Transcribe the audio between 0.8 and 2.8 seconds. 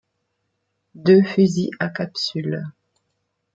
deux fusils à capsule.